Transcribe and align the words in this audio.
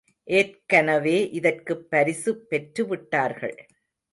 ஏற்கனவே 0.27 1.29
இதற்குப் 1.31 1.89
பரிசு 1.89 2.33
பெற்று 2.45 2.85
விட்டார்கள். 2.87 3.55